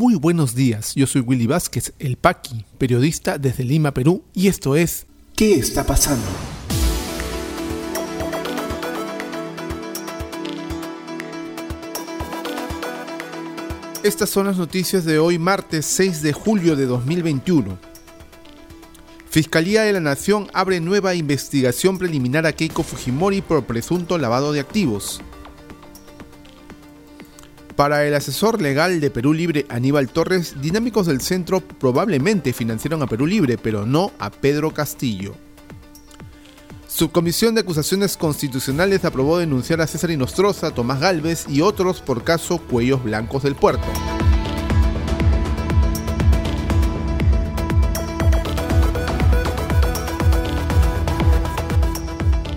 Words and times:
Muy 0.00 0.14
buenos 0.14 0.54
días, 0.54 0.94
yo 0.94 1.06
soy 1.06 1.20
Willy 1.20 1.46
Vázquez, 1.46 1.92
el 1.98 2.16
Paqui, 2.16 2.64
periodista 2.78 3.36
desde 3.36 3.64
Lima, 3.64 3.92
Perú, 3.92 4.24
y 4.32 4.48
esto 4.48 4.74
es 4.74 5.04
¿Qué 5.36 5.56
está 5.56 5.84
pasando? 5.84 6.24
Estas 14.02 14.30
son 14.30 14.46
las 14.46 14.56
noticias 14.56 15.04
de 15.04 15.18
hoy, 15.18 15.38
martes 15.38 15.84
6 15.84 16.22
de 16.22 16.32
julio 16.32 16.76
de 16.76 16.86
2021. 16.86 17.76
Fiscalía 19.28 19.82
de 19.82 19.92
la 19.92 20.00
Nación 20.00 20.48
abre 20.54 20.80
nueva 20.80 21.14
investigación 21.14 21.98
preliminar 21.98 22.46
a 22.46 22.52
Keiko 22.52 22.82
Fujimori 22.84 23.42
por 23.42 23.66
presunto 23.66 24.16
lavado 24.16 24.54
de 24.54 24.60
activos. 24.60 25.20
Para 27.80 28.04
el 28.04 28.14
asesor 28.14 28.60
legal 28.60 29.00
de 29.00 29.10
Perú 29.10 29.32
Libre, 29.32 29.64
Aníbal 29.70 30.10
Torres, 30.10 30.60
dinámicos 30.60 31.06
del 31.06 31.22
centro 31.22 31.62
probablemente 31.62 32.52
financiaron 32.52 33.00
a 33.00 33.06
Perú 33.06 33.26
Libre, 33.26 33.56
pero 33.56 33.86
no 33.86 34.12
a 34.18 34.30
Pedro 34.30 34.74
Castillo. 34.74 35.34
Subcomisión 36.86 37.54
de 37.54 37.62
Acusaciones 37.62 38.18
Constitucionales 38.18 39.06
aprobó 39.06 39.38
denunciar 39.38 39.80
a 39.80 39.86
César 39.86 40.10
Inostroza, 40.10 40.72
Tomás 40.72 41.00
Galvez 41.00 41.46
y 41.48 41.62
otros 41.62 42.02
por 42.02 42.22
caso 42.22 42.58
Cuellos 42.58 43.02
Blancos 43.02 43.44
del 43.44 43.54
Puerto. 43.54 43.86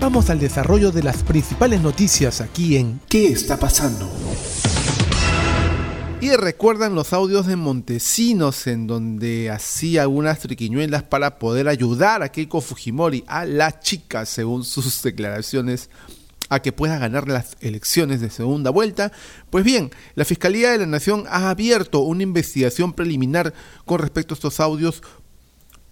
Vamos 0.02 0.28
al 0.28 0.38
desarrollo 0.38 0.92
de 0.92 1.02
las 1.02 1.22
principales 1.22 1.80
noticias 1.80 2.42
aquí 2.42 2.76
en 2.76 3.00
¿Qué 3.08 3.28
está 3.28 3.56
pasando? 3.56 4.06
Y 6.24 6.34
recuerdan 6.36 6.94
los 6.94 7.12
audios 7.12 7.46
de 7.46 7.54
Montesinos 7.54 8.66
en 8.66 8.86
donde 8.86 9.50
hacía 9.50 10.00
algunas 10.00 10.38
triquiñuelas 10.38 11.02
para 11.02 11.38
poder 11.38 11.68
ayudar 11.68 12.22
a 12.22 12.30
Keiko 12.30 12.62
Fujimori, 12.62 13.24
a 13.26 13.44
la 13.44 13.78
chica, 13.78 14.24
según 14.24 14.64
sus 14.64 15.02
declaraciones, 15.02 15.90
a 16.48 16.60
que 16.60 16.72
pueda 16.72 16.96
ganar 16.96 17.28
las 17.28 17.58
elecciones 17.60 18.22
de 18.22 18.30
segunda 18.30 18.70
vuelta. 18.70 19.12
Pues 19.50 19.66
bien, 19.66 19.90
la 20.14 20.24
Fiscalía 20.24 20.70
de 20.70 20.78
la 20.78 20.86
Nación 20.86 21.24
ha 21.28 21.50
abierto 21.50 21.98
una 21.98 22.22
investigación 22.22 22.94
preliminar 22.94 23.52
con 23.84 23.98
respecto 23.98 24.32
a 24.32 24.36
estos 24.36 24.60
audios 24.60 25.02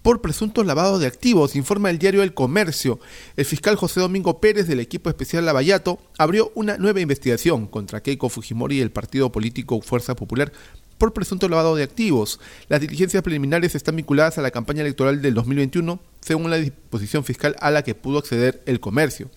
por 0.02 0.20
presuntos 0.20 0.66
lavados 0.66 1.00
de 1.00 1.06
activos, 1.06 1.56
informa 1.56 1.88
el 1.88 1.98
diario 1.98 2.22
El 2.22 2.34
Comercio. 2.34 2.98
El 3.36 3.44
fiscal 3.44 3.76
José 3.76 4.00
Domingo 4.00 4.40
Pérez 4.40 4.66
del 4.66 4.80
equipo 4.80 5.08
especial 5.08 5.46
Lavallato 5.46 6.00
abrió 6.18 6.50
una 6.54 6.76
nueva 6.76 7.00
investigación 7.00 7.66
contra 7.66 8.02
Keiko 8.02 8.28
Fujimori 8.28 8.78
y 8.78 8.80
el 8.80 8.90
partido 8.90 9.30
político 9.30 9.80
Fuerza 9.80 10.16
Popular 10.16 10.52
por 10.98 11.12
presunto 11.12 11.48
lavado 11.48 11.74
de 11.76 11.84
activos. 11.84 12.40
Las 12.68 12.80
diligencias 12.80 13.22
preliminares 13.22 13.74
están 13.74 13.96
vinculadas 13.96 14.38
a 14.38 14.42
la 14.42 14.50
campaña 14.50 14.82
electoral 14.82 15.22
del 15.22 15.34
2021, 15.34 16.00
según 16.20 16.50
la 16.50 16.56
disposición 16.58 17.24
fiscal 17.24 17.56
a 17.60 17.70
la 17.70 17.82
que 17.82 17.94
pudo 17.94 18.18
acceder 18.18 18.62
el 18.66 18.80
comercio. 18.80 19.30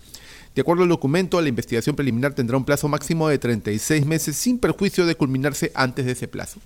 De 0.55 0.61
acuerdo 0.61 0.83
al 0.83 0.89
documento, 0.89 1.41
la 1.41 1.49
investigación 1.49 1.95
preliminar 1.95 2.33
tendrá 2.33 2.55
un 2.55 2.66
plazo 2.66 2.88
máximo 2.88 3.27
de 3.27 3.38
36 3.38 4.05
meses 4.05 4.36
sin 4.38 4.58
perjuicio 4.58 5.05
de 5.05 5.16
culminarse 5.16 5.71
antes 5.75 6.05
de 6.05 6.13
ese 6.13 6.27
plazo. 6.27 6.59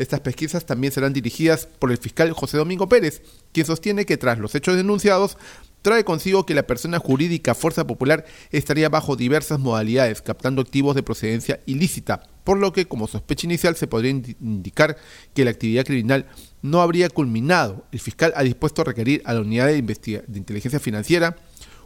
Estas 0.00 0.20
pesquisas 0.20 0.64
también 0.64 0.94
serán 0.94 1.12
dirigidas 1.12 1.66
por 1.66 1.90
el 1.90 1.98
fiscal 1.98 2.32
José 2.32 2.56
Domingo 2.56 2.88
Pérez, 2.88 3.20
quien 3.52 3.66
sostiene 3.66 4.06
que 4.06 4.16
tras 4.16 4.38
los 4.38 4.54
hechos 4.54 4.74
denunciados, 4.74 5.36
trae 5.82 6.04
consigo 6.04 6.46
que 6.46 6.54
la 6.54 6.66
persona 6.66 6.98
jurídica 6.98 7.54
Fuerza 7.54 7.86
Popular 7.86 8.24
estaría 8.50 8.88
bajo 8.88 9.14
diversas 9.14 9.60
modalidades, 9.60 10.22
captando 10.22 10.62
activos 10.62 10.94
de 10.94 11.02
procedencia 11.02 11.60
ilícita, 11.66 12.22
por 12.44 12.56
lo 12.56 12.72
que 12.72 12.86
como 12.86 13.08
sospecha 13.08 13.46
inicial 13.46 13.76
se 13.76 13.88
podría 13.88 14.12
indicar 14.12 14.96
que 15.34 15.44
la 15.44 15.50
actividad 15.50 15.84
criminal 15.84 16.24
no 16.62 16.80
habría 16.80 17.10
culminado. 17.10 17.84
El 17.92 18.00
fiscal 18.00 18.32
ha 18.36 18.42
dispuesto 18.42 18.80
a 18.80 18.86
requerir 18.86 19.20
a 19.26 19.34
la 19.34 19.40
unidad 19.40 19.66
de, 19.66 19.82
de 19.82 20.38
inteligencia 20.38 20.80
financiera 20.80 21.36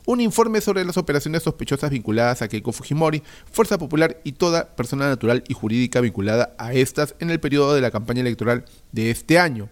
un 0.06 0.20
informe 0.20 0.60
sobre 0.60 0.84
las 0.84 0.97
operaciones 0.97 1.42
sospechosas 1.42 1.91
vinculadas 1.91 2.42
a 2.42 2.48
Keiko 2.48 2.72
Fujimori, 2.72 3.22
Fuerza 3.50 3.78
Popular 3.78 4.20
y 4.25 4.32
toda 4.32 4.76
persona 4.76 5.09
natural 5.09 5.44
y 5.48 5.54
jurídica 5.54 6.00
vinculada 6.00 6.54
a 6.59 6.72
estas 6.72 7.15
en 7.20 7.31
el 7.31 7.41
periodo 7.41 7.75
de 7.75 7.81
la 7.81 7.91
campaña 7.91 8.20
electoral 8.20 8.64
de 8.93 9.10
este 9.10 9.38
año. 9.38 9.69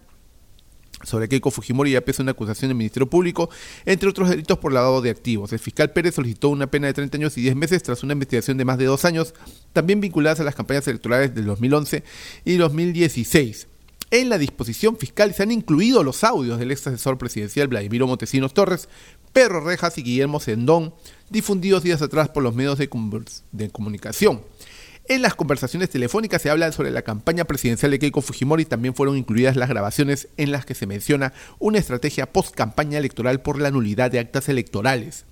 Sobre 1.03 1.27
Keiko 1.27 1.51
Fujimori 1.51 1.91
ya 1.91 2.01
pesa 2.01 2.23
una 2.23 2.31
acusación 2.31 2.69
del 2.69 2.77
Ministerio 2.77 3.09
Público, 3.09 3.49
entre 3.85 4.09
otros 4.09 4.29
delitos 4.29 4.57
por 4.57 4.71
lavado 4.71 5.01
de 5.01 5.09
activos. 5.09 5.51
El 5.51 5.59
fiscal 5.59 5.91
Pérez 5.91 6.15
solicitó 6.15 6.47
una 6.47 6.67
pena 6.67 6.87
de 6.87 6.93
30 6.93 7.17
años 7.17 7.37
y 7.37 7.41
10 7.41 7.57
meses 7.57 7.83
tras 7.83 8.03
una 8.03 8.13
investigación 8.13 8.57
de 8.57 8.63
más 8.63 8.77
de 8.77 8.85
dos 8.85 9.03
años, 9.03 9.33
también 9.73 9.99
vinculadas 9.99 10.39
a 10.39 10.43
las 10.45 10.55
campañas 10.55 10.87
electorales 10.87 11.35
del 11.35 11.45
2011 11.45 12.03
y 12.45 12.55
2016. 12.55 13.67
En 14.11 14.29
la 14.29 14.37
disposición 14.37 14.95
fiscal 14.95 15.33
se 15.33 15.43
han 15.43 15.51
incluido 15.51 16.03
los 16.03 16.23
audios 16.23 16.59
del 16.59 16.71
ex 16.71 16.87
asesor 16.87 17.17
presidencial 17.17 17.67
Vladimiro 17.67 18.07
Montesinos 18.07 18.53
Torres, 18.53 18.87
Pedro 19.33 19.61
Rejas 19.61 19.97
y 19.97 20.03
Guillermo 20.03 20.39
Sendón, 20.39 20.93
difundidos 21.31 21.81
días 21.81 22.03
atrás 22.03 22.29
por 22.29 22.43
los 22.43 22.53
medios 22.53 22.77
de, 22.77 22.87
comunicación. 23.71 24.43
En 25.05 25.23
las 25.23 25.33
conversaciones 25.33 25.89
telefónicas 25.89 26.41
se 26.41 26.51
habla 26.51 26.71
sobre 26.71 26.91
la 26.91 27.01
campaña 27.01 27.43
presidencial 27.43 27.91
de 27.91 27.99
Keiko 27.99 28.21
Fujimori. 28.21 28.63
También 28.65 28.93
fueron 28.93 29.17
incluidas 29.17 29.55
las 29.55 29.67
grabaciones 29.69 30.29
en 30.37 30.51
las 30.51 30.65
que 30.65 30.75
se 30.75 30.85
menciona 30.85 31.33
una 31.57 31.79
estrategia 31.79 32.31
post-campaña 32.31 32.99
electoral 32.99 33.41
por 33.41 33.59
la 33.59 33.71
nulidad 33.71 34.11
de 34.11 34.19
actas 34.19 34.47
electorales. 34.49 35.25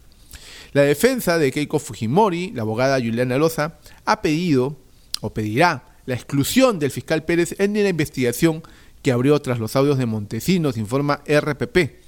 La 0.74 0.82
defensa 0.82 1.38
de 1.38 1.52
Keiko 1.52 1.78
Fujimori, 1.78 2.52
la 2.52 2.64
abogada 2.64 3.00
Juliana 3.00 3.38
Loza, 3.38 3.78
ha 4.06 4.22
pedido 4.24 4.78
o 5.22 5.34
pedirá 5.34 5.86
la 6.08 6.16
exclusión 6.16 6.80
del 6.80 6.90
fiscal 6.90 7.24
Pérez 7.24 7.56
en 7.60 7.74
la 7.74 7.88
investigación 7.88 8.64
que 9.04 9.12
abrió 9.12 9.40
tras 9.42 9.60
los 9.60 9.76
audios 9.76 10.00
de 10.00 10.08
Montesinos, 10.08 10.78
informa 10.78 11.22
RPP. 11.28 12.01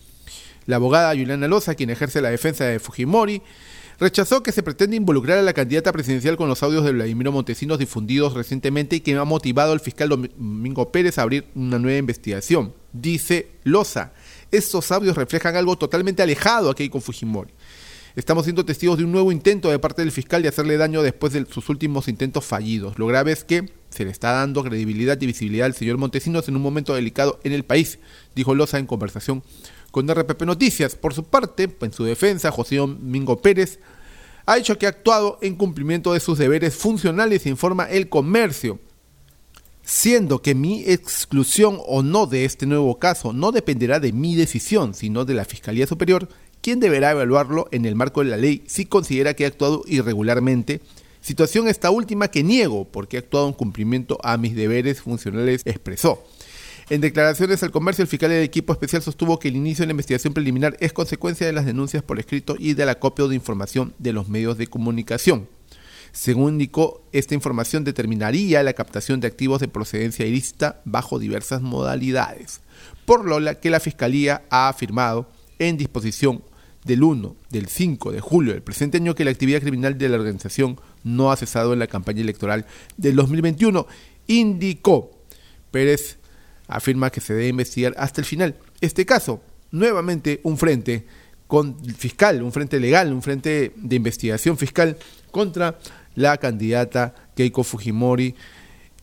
La 0.65 0.77
abogada 0.77 1.11
Juliana 1.11 1.47
Loza, 1.47 1.75
quien 1.75 1.89
ejerce 1.89 2.21
la 2.21 2.29
defensa 2.29 2.65
de 2.65 2.79
Fujimori, 2.79 3.41
rechazó 3.99 4.43
que 4.43 4.51
se 4.51 4.63
pretende 4.63 4.95
involucrar 4.95 5.37
a 5.37 5.41
la 5.41 5.53
candidata 5.53 5.91
presidencial 5.91 6.37
con 6.37 6.49
los 6.49 6.63
audios 6.63 6.83
de 6.83 6.91
Vladimiro 6.91 7.31
Montesinos 7.31 7.79
difundidos 7.79 8.33
recientemente 8.33 8.97
y 8.97 8.99
que 9.01 9.15
ha 9.15 9.23
motivado 9.23 9.73
al 9.73 9.79
fiscal 9.79 10.09
Domingo 10.09 10.91
Pérez 10.91 11.17
a 11.17 11.23
abrir 11.23 11.45
una 11.55 11.79
nueva 11.79 11.97
investigación. 11.97 12.73
Dice 12.91 13.47
Loza, 13.63 14.13
estos 14.51 14.91
audios 14.91 15.17
reflejan 15.17 15.55
algo 15.55 15.77
totalmente 15.77 16.21
alejado 16.21 16.69
aquí 16.69 16.89
con 16.89 17.01
Fujimori. 17.01 17.51
Estamos 18.15 18.43
siendo 18.43 18.63
testigos 18.63 18.99
de 18.99 19.05
un 19.05 19.11
nuevo 19.11 19.31
intento 19.31 19.71
de 19.71 19.79
parte 19.79 20.03
del 20.03 20.11
fiscal 20.11 20.43
de 20.43 20.49
hacerle 20.49 20.77
daño 20.77 21.01
después 21.01 21.33
de 21.33 21.47
sus 21.49 21.67
últimos 21.69 22.07
intentos 22.07 22.45
fallidos. 22.45 22.99
Lo 22.99 23.07
grave 23.07 23.31
es 23.31 23.43
que 23.43 23.71
se 23.89 24.05
le 24.05 24.11
está 24.11 24.33
dando 24.33 24.63
credibilidad 24.63 25.19
y 25.19 25.25
visibilidad 25.25 25.65
al 25.65 25.73
señor 25.73 25.97
Montesinos 25.97 26.47
en 26.47 26.55
un 26.55 26.61
momento 26.61 26.93
delicado 26.93 27.39
en 27.43 27.53
el 27.53 27.63
país, 27.63 27.97
dijo 28.35 28.53
Loza 28.53 28.77
en 28.77 28.85
conversación 28.85 29.41
con 29.93 30.09
RPP 30.09 30.41
Noticias. 30.41 30.95
Por 30.95 31.13
su 31.13 31.23
parte, 31.23 31.69
en 31.79 31.93
su 31.93 32.03
defensa, 32.03 32.51
José 32.51 32.77
Domingo 32.77 33.39
Pérez 33.39 33.77
ha 34.47 34.55
dicho 34.55 34.75
que 34.79 34.87
ha 34.87 34.89
actuado 34.89 35.37
en 35.43 35.55
cumplimiento 35.55 36.13
de 36.13 36.19
sus 36.19 36.39
deberes 36.39 36.75
funcionales, 36.75 37.45
informa 37.45 37.83
el 37.83 38.09
comercio, 38.09 38.79
siendo 39.83 40.41
que 40.41 40.55
mi 40.55 40.83
exclusión 40.83 41.77
o 41.85 42.01
no 42.01 42.25
de 42.25 42.43
este 42.43 42.65
nuevo 42.65 42.97
caso 42.97 43.33
no 43.33 43.51
dependerá 43.51 43.99
de 43.99 44.13
mi 44.13 44.35
decisión, 44.35 44.95
sino 44.95 45.25
de 45.25 45.35
la 45.35 45.45
Fiscalía 45.45 45.85
Superior, 45.85 46.27
quien 46.61 46.79
deberá 46.79 47.11
evaluarlo 47.11 47.67
en 47.71 47.85
el 47.85 47.93
marco 47.93 48.23
de 48.23 48.31
la 48.31 48.37
ley 48.37 48.63
si 48.65 48.85
considera 48.85 49.35
que 49.35 49.45
ha 49.45 49.49
actuado 49.49 49.83
irregularmente, 49.85 50.81
situación 51.21 51.67
esta 51.67 51.91
última 51.91 52.29
que 52.29 52.41
niego 52.41 52.85
porque 52.85 53.17
he 53.17 53.19
actuado 53.19 53.47
en 53.47 53.53
cumplimiento 53.53 54.17
a 54.23 54.37
mis 54.37 54.55
deberes 54.55 55.01
funcionales, 55.01 55.61
expresó. 55.65 56.23
En 56.89 56.99
declaraciones 57.01 57.63
al 57.63 57.71
comercio, 57.71 58.01
el 58.01 58.09
fiscal 58.09 58.29
del 58.29 58.43
equipo 58.43 58.73
especial 58.73 59.01
sostuvo 59.01 59.39
que 59.39 59.47
el 59.47 59.55
inicio 59.55 59.83
de 59.83 59.87
la 59.87 59.91
investigación 59.91 60.33
preliminar 60.33 60.75
es 60.79 60.91
consecuencia 60.91 61.47
de 61.47 61.53
las 61.53 61.65
denuncias 61.65 62.03
por 62.03 62.19
escrito 62.19 62.55
y 62.59 62.73
de 62.73 62.85
la 62.85 62.99
copia 62.99 63.25
de 63.25 63.35
información 63.35 63.93
de 63.99 64.11
los 64.11 64.27
medios 64.27 64.57
de 64.57 64.67
comunicación. 64.67 65.47
Según 66.11 66.53
indicó, 66.53 67.03
esta 67.11 67.33
información 67.33 67.83
determinaría 67.83 68.61
la 68.63 68.73
captación 68.73 69.19
de 69.19 69.27
activos 69.27 69.61
de 69.61 69.67
procedencia 69.67 70.25
ilícita 70.25 70.81
bajo 70.85 71.19
diversas 71.19 71.61
modalidades, 71.61 72.61
por 73.05 73.25
lo 73.25 73.59
que 73.59 73.69
la 73.69 73.79
Fiscalía 73.79 74.43
ha 74.49 74.67
afirmado 74.67 75.29
en 75.59 75.77
disposición 75.77 76.43
del 76.83 77.01
1 77.01 77.35
del 77.49 77.67
5 77.67 78.11
de 78.11 78.19
julio 78.19 78.51
del 78.51 78.61
presente 78.61 78.97
año 78.97 79.15
que 79.15 79.23
la 79.23 79.31
actividad 79.31 79.61
criminal 79.61 79.97
de 79.97 80.09
la 80.09 80.17
organización 80.17 80.79
no 81.03 81.31
ha 81.31 81.37
cesado 81.37 81.71
en 81.71 81.79
la 81.79 81.87
campaña 81.87 82.21
electoral 82.21 82.65
del 82.97 83.15
2021, 83.15 83.87
indicó 84.27 85.11
Pérez 85.71 86.19
afirma 86.75 87.11
que 87.11 87.21
se 87.21 87.33
debe 87.33 87.47
investigar 87.49 87.93
hasta 87.97 88.21
el 88.21 88.25
final. 88.25 88.55
Este 88.81 89.05
caso, 89.05 89.41
nuevamente 89.71 90.41
un 90.43 90.57
frente 90.57 91.05
con 91.47 91.77
fiscal, 91.85 92.41
un 92.41 92.51
frente 92.51 92.79
legal, 92.79 93.13
un 93.13 93.21
frente 93.21 93.73
de 93.75 93.95
investigación 93.95 94.57
fiscal 94.57 94.97
contra 95.31 95.77
la 96.15 96.37
candidata 96.37 97.13
Keiko 97.35 97.63
Fujimori 97.63 98.35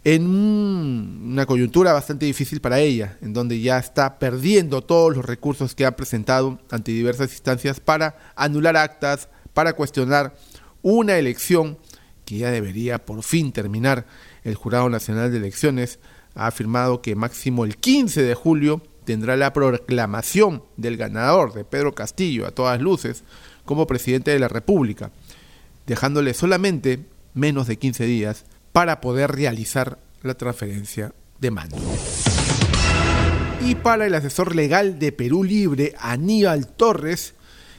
en 0.02 0.26
una 0.26 1.44
coyuntura 1.46 1.92
bastante 1.92 2.26
difícil 2.26 2.60
para 2.60 2.80
ella, 2.80 3.18
en 3.20 3.34
donde 3.34 3.60
ya 3.60 3.78
está 3.78 4.18
perdiendo 4.18 4.82
todos 4.82 5.14
los 5.14 5.24
recursos 5.24 5.74
que 5.74 5.84
ha 5.84 5.94
presentado 5.94 6.58
ante 6.70 6.92
diversas 6.92 7.30
instancias 7.32 7.80
para 7.80 8.16
anular 8.34 8.76
actas, 8.76 9.28
para 9.52 9.74
cuestionar 9.74 10.34
una 10.82 11.18
elección 11.18 11.78
que 12.24 12.38
ya 12.38 12.50
debería 12.50 13.04
por 13.04 13.22
fin 13.22 13.52
terminar 13.52 14.06
el 14.42 14.54
Jurado 14.54 14.88
Nacional 14.88 15.30
de 15.30 15.36
Elecciones 15.36 15.98
ha 16.40 16.46
afirmado 16.46 17.02
que 17.02 17.14
máximo 17.14 17.66
el 17.66 17.76
15 17.76 18.22
de 18.22 18.34
julio 18.34 18.80
tendrá 19.04 19.36
la 19.36 19.52
proclamación 19.52 20.62
del 20.78 20.96
ganador 20.96 21.52
de 21.52 21.64
Pedro 21.64 21.94
Castillo 21.94 22.46
a 22.46 22.50
todas 22.50 22.80
luces 22.80 23.24
como 23.66 23.86
presidente 23.86 24.30
de 24.30 24.38
la 24.38 24.48
República, 24.48 25.10
dejándole 25.86 26.32
solamente 26.32 27.04
menos 27.34 27.66
de 27.66 27.76
15 27.76 28.06
días 28.06 28.44
para 28.72 29.02
poder 29.02 29.32
realizar 29.32 29.98
la 30.22 30.32
transferencia 30.34 31.12
de 31.40 31.50
mando. 31.50 31.76
Y 33.62 33.74
para 33.74 34.06
el 34.06 34.14
asesor 34.14 34.56
legal 34.56 34.98
de 34.98 35.12
Perú 35.12 35.44
Libre, 35.44 35.94
Aníbal 35.98 36.68
Torres, 36.68 37.34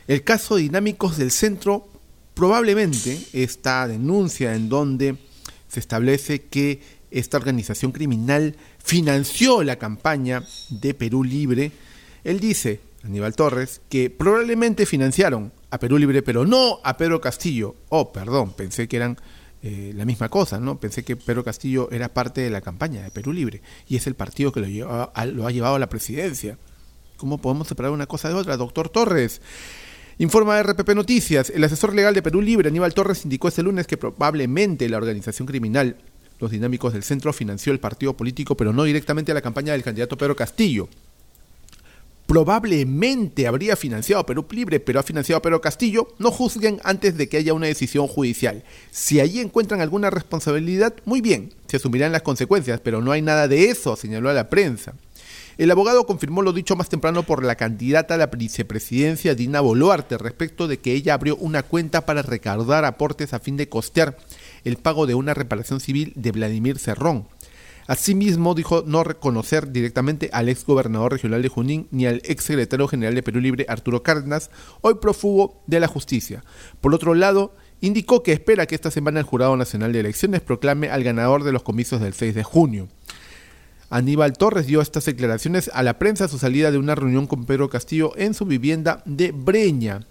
el 0.07 0.23
caso 0.23 0.57
Dinámicos 0.57 1.17
del 1.17 1.31
Centro, 1.31 1.87
probablemente 2.35 3.19
esta 3.33 3.87
denuncia 3.87 4.53
en 4.53 4.69
donde 4.69 5.17
se 5.67 5.79
establece 5.79 6.43
que 6.43 7.00
esta 7.11 7.37
organización 7.37 7.91
criminal 7.91 8.55
financió 8.83 9.63
la 9.63 9.77
campaña 9.77 10.43
de 10.69 10.93
Perú 10.93 11.23
Libre, 11.23 11.71
él 12.23 12.39
dice, 12.39 12.79
Aníbal 13.03 13.35
Torres, 13.35 13.81
que 13.89 14.09
probablemente 14.09 14.85
financiaron 14.85 15.51
a 15.69 15.79
Perú 15.79 15.97
Libre, 15.97 16.21
pero 16.21 16.45
no 16.45 16.79
a 16.83 16.97
Pedro 16.97 17.21
Castillo. 17.21 17.75
Oh, 17.89 18.11
perdón, 18.11 18.53
pensé 18.53 18.87
que 18.87 18.97
eran 18.97 19.17
eh, 19.63 19.91
la 19.95 20.05
misma 20.05 20.29
cosa, 20.29 20.59
¿no? 20.59 20.79
Pensé 20.79 21.03
que 21.03 21.15
Pedro 21.15 21.43
Castillo 21.43 21.89
era 21.91 22.09
parte 22.09 22.41
de 22.41 22.49
la 22.49 22.61
campaña 22.61 23.03
de 23.03 23.11
Perú 23.11 23.33
Libre 23.33 23.61
y 23.87 23.95
es 23.95 24.07
el 24.07 24.15
partido 24.15 24.51
que 24.51 24.59
lo, 24.59 24.67
lo 24.67 25.47
ha 25.47 25.51
llevado 25.51 25.75
a 25.75 25.79
la 25.79 25.89
presidencia. 25.89 26.57
¿Cómo 27.17 27.39
podemos 27.39 27.67
separar 27.67 27.91
una 27.91 28.07
cosa 28.07 28.29
de 28.29 28.35
otra, 28.35 28.57
doctor 28.57 28.89
Torres? 28.89 29.41
Informa 30.17 30.61
RPP 30.61 30.89
Noticias. 30.95 31.49
El 31.49 31.63
asesor 31.63 31.95
legal 31.95 32.13
de 32.13 32.21
Perú 32.21 32.41
Libre, 32.41 32.69
Aníbal 32.69 32.93
Torres, 32.93 33.23
indicó 33.23 33.47
este 33.47 33.63
lunes 33.63 33.87
que 33.87 33.97
probablemente 33.97 34.89
la 34.89 34.97
organización 34.97 35.47
criminal, 35.47 35.97
los 36.41 36.51
dinámicos 36.51 36.93
del 36.93 37.03
centro, 37.03 37.31
financió 37.31 37.71
el 37.71 37.79
partido 37.79 38.17
político, 38.17 38.57
pero 38.57 38.73
no 38.73 38.83
directamente 38.83 39.31
a 39.31 39.35
la 39.35 39.41
campaña 39.41 39.73
del 39.73 39.83
candidato 39.83 40.17
Pedro 40.17 40.35
Castillo 40.35 40.89
probablemente 42.31 43.45
habría 43.45 43.75
financiado 43.75 44.21
a 44.21 44.25
Perú 44.25 44.47
Libre, 44.51 44.79
pero 44.79 45.01
ha 45.01 45.03
financiado 45.03 45.39
a 45.39 45.41
Pedro 45.41 45.59
Castillo, 45.59 46.15
no 46.17 46.31
juzguen 46.31 46.79
antes 46.85 47.17
de 47.17 47.27
que 47.27 47.35
haya 47.35 47.53
una 47.53 47.67
decisión 47.67 48.07
judicial. 48.07 48.63
Si 48.89 49.19
allí 49.19 49.41
encuentran 49.41 49.81
alguna 49.81 50.09
responsabilidad, 50.09 50.93
muy 51.03 51.19
bien, 51.19 51.53
se 51.67 51.75
asumirán 51.75 52.13
las 52.13 52.21
consecuencias, 52.21 52.79
pero 52.79 53.01
no 53.01 53.11
hay 53.11 53.21
nada 53.21 53.49
de 53.49 53.65
eso, 53.65 53.97
señaló 53.97 54.29
a 54.29 54.33
la 54.33 54.49
prensa. 54.49 54.93
El 55.57 55.71
abogado 55.71 56.05
confirmó 56.05 56.41
lo 56.41 56.53
dicho 56.53 56.77
más 56.77 56.87
temprano 56.87 57.23
por 57.23 57.43
la 57.43 57.55
candidata 57.55 58.13
a 58.13 58.17
la 58.17 58.27
vicepresidencia 58.27 59.35
Dina 59.35 59.59
Boluarte 59.59 60.17
respecto 60.17 60.69
de 60.69 60.79
que 60.79 60.93
ella 60.93 61.15
abrió 61.15 61.35
una 61.35 61.63
cuenta 61.63 62.05
para 62.05 62.21
recaudar 62.21 62.85
aportes 62.85 63.33
a 63.33 63.39
fin 63.39 63.57
de 63.57 63.67
costear 63.67 64.17
el 64.63 64.77
pago 64.77 65.07
de 65.07 65.15
una 65.15 65.33
reparación 65.33 65.79
civil 65.79 66.13
de 66.15 66.31
Vladimir 66.31 66.79
Cerrón. 66.79 67.27
Asimismo, 67.87 68.55
dijo 68.55 68.83
no 68.85 69.03
reconocer 69.03 69.71
directamente 69.71 70.29
al 70.33 70.49
ex 70.49 70.65
gobernador 70.65 71.11
regional 71.11 71.41
de 71.41 71.49
Junín 71.49 71.87
ni 71.91 72.05
al 72.05 72.21
ex 72.23 72.45
secretario 72.45 72.87
general 72.87 73.15
de 73.15 73.23
Perú 73.23 73.39
Libre, 73.39 73.65
Arturo 73.67 74.03
Cárdenas, 74.03 74.49
hoy 74.81 74.95
prófugo 75.01 75.61
de 75.67 75.79
la 75.79 75.87
justicia. 75.87 76.43
Por 76.79 76.93
otro 76.95 77.15
lado, 77.15 77.53
indicó 77.81 78.23
que 78.23 78.31
espera 78.31 78.65
que 78.65 78.75
esta 78.75 78.91
semana 78.91 79.19
el 79.19 79.25
Jurado 79.25 79.57
Nacional 79.57 79.91
de 79.91 79.99
Elecciones 79.99 80.41
proclame 80.41 80.89
al 80.89 81.03
ganador 81.03 81.43
de 81.43 81.51
los 81.51 81.63
comicios 81.63 81.99
del 81.99 82.13
6 82.13 82.35
de 82.35 82.43
junio. 82.43 82.87
Aníbal 83.89 84.37
Torres 84.37 84.67
dio 84.67 84.79
estas 84.79 85.03
declaraciones 85.03 85.69
a 85.73 85.83
la 85.83 85.99
prensa 85.99 86.25
a 86.25 86.29
su 86.29 86.37
salida 86.37 86.71
de 86.71 86.77
una 86.77 86.95
reunión 86.95 87.27
con 87.27 87.45
Pedro 87.45 87.69
Castillo 87.69 88.13
en 88.15 88.33
su 88.33 88.45
vivienda 88.45 89.03
de 89.05 89.33
Breña. 89.33 90.07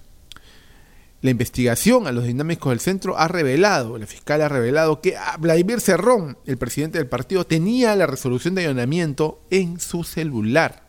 La 1.22 1.30
investigación 1.30 2.06
a 2.06 2.12
los 2.12 2.24
dinámicos 2.24 2.70
del 2.70 2.80
centro 2.80 3.18
ha 3.18 3.28
revelado, 3.28 3.98
la 3.98 4.06
fiscal 4.06 4.40
ha 4.40 4.48
revelado 4.48 5.02
que 5.02 5.16
Vladimir 5.38 5.80
Cerrón, 5.80 6.38
el 6.46 6.56
presidente 6.56 6.96
del 6.96 7.08
partido, 7.08 7.44
tenía 7.44 7.94
la 7.94 8.06
resolución 8.06 8.54
de 8.54 8.64
allanamiento 8.64 9.42
en 9.50 9.80
su 9.80 10.02
celular. 10.02 10.88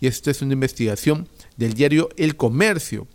Y 0.00 0.06
esto 0.06 0.30
es 0.30 0.40
una 0.40 0.54
investigación 0.54 1.28
del 1.58 1.74
diario 1.74 2.08
El 2.16 2.36
Comercio. 2.36 3.06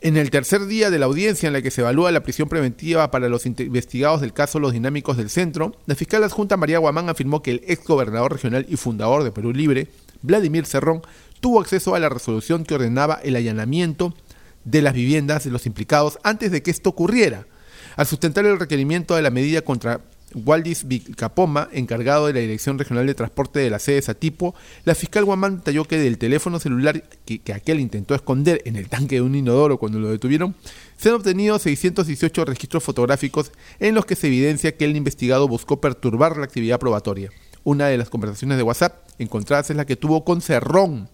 En 0.00 0.16
el 0.16 0.30
tercer 0.30 0.66
día 0.66 0.88
de 0.88 1.00
la 1.00 1.06
audiencia 1.06 1.48
en 1.48 1.52
la 1.52 1.62
que 1.62 1.72
se 1.72 1.80
evalúa 1.80 2.12
la 2.12 2.22
prisión 2.22 2.48
preventiva 2.48 3.10
para 3.10 3.28
los 3.28 3.44
investigados 3.44 4.20
del 4.20 4.32
caso 4.32 4.60
Los 4.60 4.72
Dinámicos 4.72 5.16
del 5.16 5.30
Centro, 5.30 5.74
la 5.86 5.96
fiscal 5.96 6.22
adjunta 6.22 6.56
María 6.56 6.78
Guamán 6.78 7.08
afirmó 7.08 7.42
que 7.42 7.52
el 7.52 7.64
ex 7.66 7.84
gobernador 7.84 8.32
regional 8.32 8.66
y 8.68 8.76
fundador 8.76 9.24
de 9.24 9.32
Perú 9.32 9.52
Libre, 9.52 9.88
Vladimir 10.22 10.64
Cerrón, 10.64 11.02
tuvo 11.40 11.60
acceso 11.60 11.96
a 11.96 12.00
la 12.00 12.08
resolución 12.08 12.62
que 12.62 12.74
ordenaba 12.74 13.18
el 13.24 13.34
allanamiento 13.34 14.14
de 14.64 14.82
las 14.82 14.94
viviendas 14.94 15.44
de 15.44 15.50
los 15.50 15.66
implicados 15.66 16.18
antes 16.22 16.50
de 16.50 16.62
que 16.62 16.70
esto 16.70 16.90
ocurriera. 16.90 17.46
Al 17.96 18.06
sustentar 18.06 18.46
el 18.46 18.58
requerimiento 18.58 19.14
de 19.16 19.22
la 19.22 19.30
medida 19.30 19.62
contra 19.62 20.00
Waldis 20.34 20.88
Vicapoma, 20.88 21.68
encargado 21.72 22.26
de 22.26 22.32
la 22.32 22.40
Dirección 22.40 22.78
Regional 22.78 23.06
de 23.06 23.14
Transporte 23.14 23.60
de 23.60 23.70
la 23.70 23.78
sede 23.78 24.02
Satipo, 24.02 24.54
la 24.84 24.94
fiscal 24.94 25.24
Guamán 25.24 25.58
detalló 25.58 25.84
que 25.84 25.98
del 25.98 26.18
teléfono 26.18 26.58
celular 26.58 27.02
que, 27.24 27.40
que, 27.40 27.52
aquel 27.52 27.80
intentó 27.80 28.14
esconder 28.14 28.62
en 28.64 28.76
el 28.76 28.88
tanque 28.88 29.16
de 29.16 29.22
un 29.22 29.34
inodoro 29.34 29.78
cuando 29.78 29.98
lo 29.98 30.10
detuvieron, 30.10 30.54
se 30.96 31.08
han 31.08 31.16
obtenido 31.16 31.58
618 31.58 32.44
registros 32.44 32.82
fotográficos 32.82 33.52
en 33.78 33.94
los 33.94 34.06
que 34.06 34.16
se 34.16 34.28
evidencia 34.28 34.76
que 34.76 34.84
el 34.84 34.96
investigado 34.96 35.48
buscó 35.48 35.80
perturbar 35.80 36.36
la 36.36 36.44
actividad 36.44 36.78
probatoria. 36.78 37.30
Una 37.64 37.86
de 37.86 37.96
las 37.96 38.10
conversaciones 38.10 38.56
de 38.56 38.64
WhatsApp 38.64 39.06
encontradas 39.18 39.70
es 39.70 39.76
la 39.76 39.84
que 39.84 39.96
tuvo 39.96 40.24
con 40.24 40.40
Cerrón, 40.40 41.08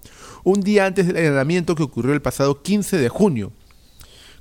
un 0.49 0.62
día 0.62 0.87
antes 0.87 1.06
del 1.06 1.19
allanamiento 1.19 1.75
que 1.75 1.83
ocurrió 1.83 2.15
el 2.15 2.23
pasado 2.23 2.62
15 2.62 2.97
de 2.97 3.11
junio. 3.11 3.53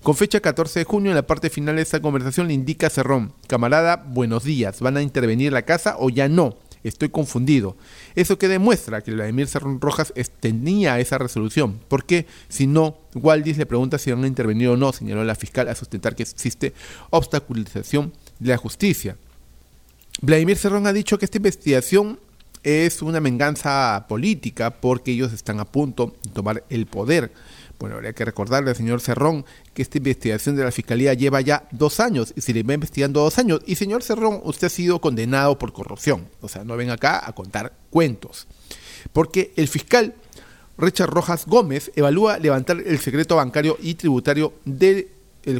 Con 0.01 0.15
fecha 0.15 0.39
14 0.39 0.79
de 0.79 0.85
junio, 0.85 1.11
en 1.11 1.15
la 1.15 1.27
parte 1.27 1.49
final 1.49 1.75
de 1.75 1.81
esta 1.81 1.99
conversación 1.99 2.47
le 2.47 2.53
indica 2.53 2.87
a 2.87 2.89
Cerrón, 2.89 3.33
camarada, 3.47 3.97
buenos 4.07 4.45
días, 4.45 4.79
¿van 4.79 4.95
a 4.95 5.01
intervenir 5.01 5.51
la 5.51 5.63
casa 5.63 5.97
o 5.99 6.09
ya 6.09 6.29
no? 6.29 6.55
Estoy 6.83 7.09
confundido. 7.09 7.75
Eso 8.15 8.37
que 8.37 8.47
demuestra 8.47 9.01
que 9.01 9.11
Vladimir 9.11 9.47
Cerrón 9.47 9.81
Rojas 9.81 10.13
tenía 10.39 10.97
esa 11.01 11.17
resolución. 11.17 11.81
Porque 11.89 12.25
si 12.47 12.67
no, 12.67 12.99
Waldis 13.13 13.57
le 13.57 13.65
pregunta 13.65 13.97
si 13.97 14.09
van 14.09 14.23
a 14.23 14.27
intervenir 14.27 14.69
o 14.69 14.77
no, 14.77 14.93
señaló 14.93 15.25
la 15.25 15.35
fiscal 15.35 15.67
a 15.67 15.75
sustentar 15.75 16.15
que 16.15 16.23
existe 16.23 16.73
obstaculización 17.09 18.13
de 18.39 18.51
la 18.51 18.57
justicia. 18.57 19.17
Vladimir 20.21 20.57
Cerrón 20.57 20.87
ha 20.87 20.93
dicho 20.93 21.19
que 21.19 21.25
esta 21.25 21.37
investigación 21.37 22.19
es 22.67 23.01
una 23.01 23.21
venganza 23.21 24.07
política 24.09 24.71
porque 24.71 25.13
ellos 25.13 25.31
están 25.31 25.61
a 25.61 25.65
punto 25.65 26.17
de 26.21 26.31
tomar 26.31 26.65
el 26.69 26.85
poder. 26.85 27.31
Bueno, 27.79 27.95
habría 27.95 28.11
que 28.11 28.25
recordarle 28.25 28.71
al 28.71 28.75
señor 28.75 28.99
Cerrón 28.99 29.45
que 29.73 29.81
esta 29.81 29.99
investigación 29.99 30.57
de 30.57 30.65
la 30.65 30.71
Fiscalía 30.71 31.13
lleva 31.13 31.39
ya 31.39 31.65
dos 31.71 32.01
años 32.01 32.33
y 32.35 32.41
se 32.41 32.53
le 32.53 32.63
va 32.63 32.73
investigando 32.73 33.21
dos 33.21 33.37
años. 33.37 33.61
Y 33.65 33.75
señor 33.75 34.03
Cerrón, 34.03 34.41
usted 34.43 34.67
ha 34.67 34.69
sido 34.69 34.99
condenado 34.99 35.57
por 35.57 35.71
corrupción. 35.71 36.27
O 36.41 36.49
sea, 36.49 36.65
no 36.65 36.75
ven 36.75 36.89
acá 36.89 37.25
a 37.25 37.31
contar 37.31 37.71
cuentos. 37.89 38.47
Porque 39.13 39.53
el 39.55 39.69
fiscal 39.69 40.15
Richard 40.77 41.09
Rojas 41.09 41.45
Gómez 41.45 41.93
evalúa 41.95 42.37
levantar 42.37 42.83
el 42.85 42.99
secreto 42.99 43.37
bancario 43.37 43.77
y 43.81 43.93
tributario 43.93 44.55
del 44.65 45.07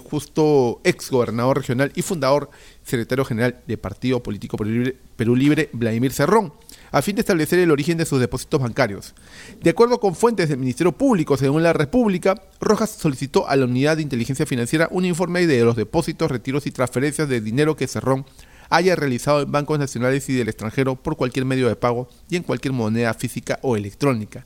justo 0.04 0.82
ex 0.84 1.10
gobernador 1.10 1.58
regional 1.58 1.94
y 1.96 2.02
fundador 2.02 2.50
secretario 2.84 3.24
general 3.24 3.62
de 3.66 3.78
Partido 3.78 4.22
Político 4.22 4.58
Perú 4.58 5.36
Libre, 5.38 5.70
Vladimir 5.72 6.12
Cerrón 6.12 6.52
a 6.92 7.02
fin 7.02 7.16
de 7.16 7.22
establecer 7.22 7.60
el 7.60 7.72
origen 7.72 7.98
de 7.98 8.06
sus 8.06 8.20
depósitos 8.20 8.62
bancarios. 8.62 9.14
De 9.62 9.70
acuerdo 9.70 10.00
con 10.00 10.16
fuentes 10.16 10.50
del 10.50 10.60
Ministerio 10.60 10.92
Público, 10.92 11.38
según 11.38 11.64
la 11.64 11.74
República, 11.74 12.42
Rojas 12.60 12.92
solicitó 12.92 13.48
a 13.48 13.56
la 13.56 13.66
Unidad 13.66 13.98
de 13.98 14.04
Inteligencia 14.04 14.46
Financiera 14.46 14.88
un 14.92 15.06
informe 15.06 15.48
de 15.48 15.64
los 15.64 15.76
depósitos, 15.76 16.32
retiros 16.32 16.68
y 16.68 16.72
transferencias 16.72 17.30
de 17.30 17.42
dinero 17.42 17.76
que 17.76 17.88
Cerrón 17.88 18.26
haya 18.70 18.96
realizado 18.96 19.42
en 19.42 19.52
bancos 19.52 19.80
nacionales 19.80 20.28
y 20.30 20.34
del 20.34 20.50
extranjero 20.50 20.96
por 20.96 21.18
cualquier 21.18 21.46
medio 21.46 21.68
de 21.68 21.76
pago 21.76 22.10
y 22.30 22.36
en 22.36 22.44
cualquier 22.44 22.74
moneda 22.74 23.14
física 23.14 23.60
o 23.62 23.76
electrónica. 23.76 24.46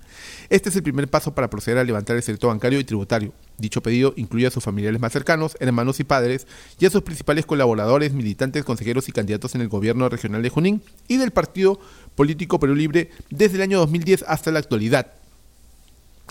Este 0.50 0.70
es 0.70 0.76
el 0.76 0.84
primer 0.84 1.08
paso 1.08 1.34
para 1.34 1.50
proceder 1.50 1.78
a 1.78 1.84
levantar 1.84 2.16
el 2.16 2.24
sector 2.24 2.50
bancario 2.50 2.80
y 2.80 2.84
tributario. 2.84 3.34
Dicho 3.58 3.82
pedido 3.82 4.14
incluye 4.16 4.48
a 4.48 4.52
sus 4.52 4.64
familiares 4.64 5.00
más 5.00 5.14
cercanos, 5.14 5.56
hermanos 5.60 6.00
y 6.00 6.04
padres, 6.04 6.48
y 6.80 6.86
a 6.86 6.90
sus 6.90 7.04
principales 7.04 7.46
colaboradores, 7.46 8.14
militantes, 8.14 8.64
consejeros 8.64 9.08
y 9.08 9.12
candidatos 9.12 9.56
en 9.56 9.62
el 9.62 9.70
gobierno 9.70 10.10
regional 10.10 10.42
de 10.42 10.50
Junín 10.50 10.82
y 11.08 11.18
del 11.18 11.32
partido 11.32 11.80
político 12.16 12.60
Perú 12.60 12.76
Libre 12.76 13.12
desde 13.30 13.58
el 13.58 13.62
año 13.62 13.80
2010 13.80 14.26
hasta 14.28 14.52
la 14.52 14.60
actualidad. 14.60 15.14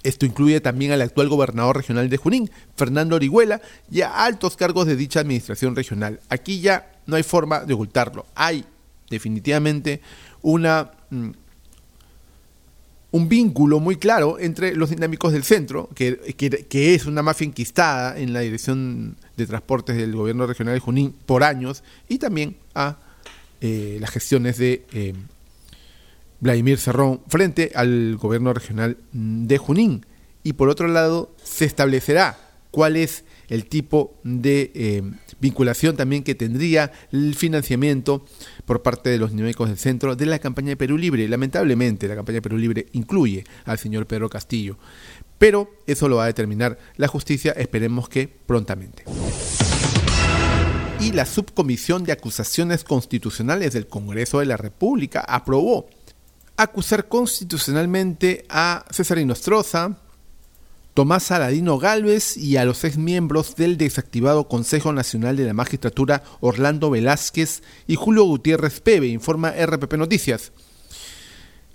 Esto 0.02 0.24
incluye 0.24 0.60
también 0.60 0.92
al 0.92 1.02
actual 1.02 1.28
gobernador 1.28 1.76
regional 1.76 2.08
de 2.08 2.16
Junín, 2.16 2.50
Fernando 2.74 3.16
Orihuela, 3.16 3.60
y 3.90 4.00
a 4.00 4.24
altos 4.24 4.56
cargos 4.56 4.86
de 4.86 4.96
dicha 4.96 5.20
administración 5.20 5.76
regional. 5.76 6.20
Aquí 6.30 6.60
ya 6.60 6.89
no 7.06 7.16
hay 7.16 7.22
forma 7.22 7.60
de 7.60 7.74
ocultarlo. 7.74 8.26
Hay 8.34 8.64
definitivamente 9.08 10.00
una, 10.42 10.92
mm, 11.10 11.30
un 13.12 13.28
vínculo 13.28 13.80
muy 13.80 13.96
claro 13.96 14.38
entre 14.38 14.74
los 14.74 14.90
dinámicos 14.90 15.32
del 15.32 15.42
centro, 15.42 15.88
que, 15.94 16.16
que, 16.68 16.94
es 16.94 17.06
una 17.06 17.22
mafia 17.22 17.46
enquistada 17.46 18.18
en 18.18 18.32
la 18.32 18.40
dirección 18.40 19.16
de 19.36 19.46
transportes 19.46 19.96
del 19.96 20.14
gobierno 20.14 20.46
regional 20.46 20.74
de 20.74 20.80
Junín 20.80 21.14
por 21.26 21.42
años, 21.42 21.82
y 22.08 22.18
también 22.18 22.56
a 22.74 22.98
eh, 23.60 23.98
las 24.00 24.10
gestiones 24.10 24.58
de 24.58 24.86
eh, 24.92 25.14
Vladimir 26.40 26.78
Cerrón 26.78 27.20
frente 27.26 27.72
al 27.74 28.16
gobierno 28.16 28.54
regional 28.54 28.96
de 29.12 29.58
Junín. 29.58 30.06
Y 30.42 30.54
por 30.54 30.68
otro 30.70 30.88
lado, 30.88 31.34
se 31.42 31.66
establecerá 31.66 32.38
cuál 32.70 32.96
es 32.96 33.24
el 33.50 33.66
tipo 33.66 34.18
de 34.24 34.72
eh, 34.74 35.02
vinculación 35.40 35.96
también 35.96 36.22
que 36.22 36.34
tendría 36.34 36.92
el 37.12 37.34
financiamiento 37.34 38.24
por 38.64 38.82
parte 38.82 39.10
de 39.10 39.18
los 39.18 39.32
numéricos 39.32 39.68
del 39.68 39.76
centro 39.76 40.16
de 40.16 40.24
la 40.24 40.38
campaña 40.38 40.68
de 40.70 40.76
Perú 40.76 40.96
Libre. 40.96 41.28
Lamentablemente, 41.28 42.08
la 42.08 42.14
campaña 42.16 42.36
de 42.36 42.42
Perú 42.42 42.56
Libre 42.56 42.86
incluye 42.92 43.44
al 43.66 43.78
señor 43.78 44.06
Pedro 44.06 44.30
Castillo, 44.30 44.78
pero 45.36 45.70
eso 45.86 46.08
lo 46.08 46.16
va 46.16 46.24
a 46.24 46.28
determinar 46.28 46.78
la 46.96 47.08
justicia, 47.08 47.52
esperemos 47.52 48.08
que 48.08 48.28
prontamente 48.28 49.04
y 51.00 51.12
la 51.12 51.24
Subcomisión 51.24 52.04
de 52.04 52.12
Acusaciones 52.12 52.84
Constitucionales 52.84 53.72
del 53.72 53.86
Congreso 53.86 54.40
de 54.40 54.44
la 54.44 54.58
República 54.58 55.20
aprobó 55.20 55.88
acusar 56.58 57.08
constitucionalmente 57.08 58.44
a 58.50 58.84
César 58.90 59.18
Inostroza, 59.18 59.96
Tomás 60.94 61.22
Saladino 61.24 61.78
Galvez 61.78 62.36
y 62.36 62.56
a 62.56 62.64
los 62.64 62.82
ex 62.84 62.98
miembros 62.98 63.54
del 63.54 63.76
desactivado 63.76 64.48
Consejo 64.48 64.92
Nacional 64.92 65.36
de 65.36 65.44
la 65.44 65.54
Magistratura 65.54 66.24
Orlando 66.40 66.90
Velázquez 66.90 67.62
y 67.86 67.94
Julio 67.94 68.24
Gutiérrez 68.24 68.80
Pebe, 68.80 69.06
informa 69.06 69.52
RPP 69.52 69.94
Noticias. 69.94 70.52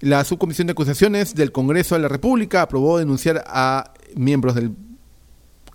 La 0.01 0.25
Subcomisión 0.25 0.67
de 0.67 0.73
Acusaciones 0.73 1.35
del 1.35 1.53
Congreso 1.53 1.95
de 1.95 2.01
la 2.01 2.09
República 2.09 2.61
aprobó 2.61 2.97
denunciar 2.97 3.43
a 3.47 3.93
miembros 4.15 4.55
del 4.55 4.71